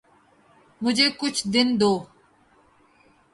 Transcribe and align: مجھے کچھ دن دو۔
مجھے 0.81 1.07
کچھ 1.19 1.41
دن 1.53 1.67
دو۔ 1.79 1.91